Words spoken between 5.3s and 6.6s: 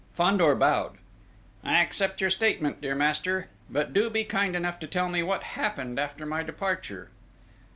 happened after my